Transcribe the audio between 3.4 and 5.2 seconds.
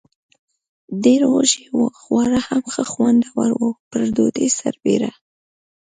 و، پر ډوډۍ سربېره.